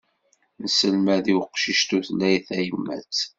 [0.63, 3.17] Nesselmad i uqcic tutlayt tayemmat.